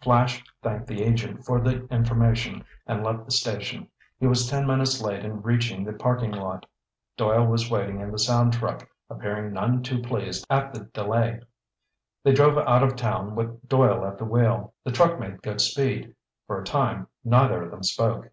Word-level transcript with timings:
Flash 0.00 0.42
thanked 0.62 0.88
the 0.88 1.04
agent 1.04 1.44
for 1.44 1.60
the 1.60 1.86
information 1.94 2.64
and 2.88 3.04
left 3.04 3.24
the 3.24 3.30
station. 3.30 3.86
He 4.18 4.26
was 4.26 4.48
ten 4.50 4.66
minutes 4.66 5.00
late 5.00 5.24
in 5.24 5.42
reaching 5.42 5.84
the 5.84 5.92
parking 5.92 6.32
lot. 6.32 6.66
Doyle 7.16 7.46
was 7.46 7.70
waiting 7.70 8.00
in 8.00 8.10
the 8.10 8.18
sound 8.18 8.52
truck, 8.54 8.88
appearing 9.08 9.52
none 9.52 9.84
too 9.84 10.02
pleased 10.02 10.44
at 10.50 10.74
the 10.74 10.86
delay. 10.86 11.38
They 12.24 12.32
drove 12.32 12.58
out 12.58 12.82
of 12.82 12.96
town 12.96 13.36
with 13.36 13.68
Doyle 13.68 14.04
at 14.04 14.18
the 14.18 14.24
wheel. 14.24 14.74
The 14.82 14.90
truck 14.90 15.20
made 15.20 15.40
good 15.40 15.60
speed. 15.60 16.16
For 16.48 16.60
a 16.60 16.64
time 16.64 17.06
neither 17.22 17.62
of 17.62 17.70
them 17.70 17.84
spoke. 17.84 18.30